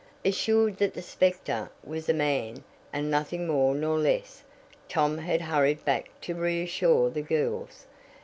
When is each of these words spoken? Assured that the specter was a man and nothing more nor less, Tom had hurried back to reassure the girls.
Assured 0.25 0.77
that 0.77 0.95
the 0.95 1.01
specter 1.03 1.69
was 1.83 2.09
a 2.09 2.13
man 2.15 2.63
and 2.91 3.11
nothing 3.11 3.45
more 3.45 3.75
nor 3.75 3.99
less, 3.99 4.41
Tom 4.89 5.19
had 5.19 5.41
hurried 5.43 5.85
back 5.85 6.09
to 6.21 6.33
reassure 6.33 7.11
the 7.11 7.21
girls. 7.21 7.85